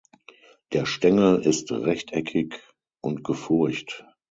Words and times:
Der 0.73 0.87
Stängel 0.87 1.45
ist 1.45 1.71
rechteckig 1.71 2.55
und 3.01 3.23
gefurcht. 3.23 4.03